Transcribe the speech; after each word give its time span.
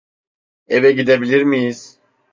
Eve 0.67 0.91
gidebilir 0.91 1.43
miyiz? 1.43 1.99